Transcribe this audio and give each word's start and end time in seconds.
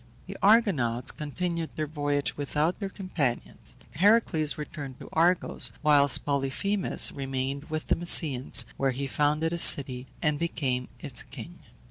The 0.25 0.35
Argonauts 0.41 1.11
continued 1.11 1.69
their 1.75 1.85
voyage 1.85 2.35
without 2.35 2.79
their 2.79 2.89
companions; 2.89 3.75
Heracles 3.91 4.57
returned 4.57 4.97
to 4.99 5.09
Argos, 5.13 5.69
whilst 5.83 6.25
Polyphemus 6.25 7.11
remained 7.11 7.65
with 7.65 7.85
the 7.85 7.95
Mysians, 7.95 8.65
where 8.77 8.89
he 8.97 9.05
founded 9.05 9.53
a 9.53 9.59
city 9.59 10.07
and 10.19 10.39
became 10.39 10.87
its 10.99 11.21
king. 11.21 11.59